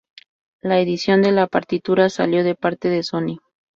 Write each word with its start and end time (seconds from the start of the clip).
La 0.63 0.79
Edición 0.79 1.21
de 1.21 1.31
la 1.31 1.45
partitura 1.45 2.09
salió 2.09 2.43
de 2.43 2.55
parte 2.55 2.89
de 2.89 3.03
Sony. 3.03 3.39